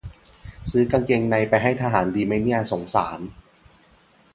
[0.71, 3.19] ซื้อกางเกงในไปให้ทหารดีมั้ยเนี่ย สงสาร